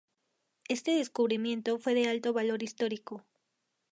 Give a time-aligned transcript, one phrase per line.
[0.67, 3.23] Este descubrimiento fue de alto valor histórico.